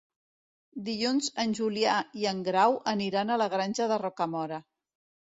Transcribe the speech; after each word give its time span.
Dilluns 0.85 1.27
en 1.43 1.53
Julià 1.59 1.97
i 2.21 2.25
en 2.31 2.39
Grau 2.47 2.79
aniran 2.95 3.33
a 3.35 3.39
la 3.43 3.49
Granja 3.55 3.89
de 3.93 4.01
Rocamora. 4.05 4.59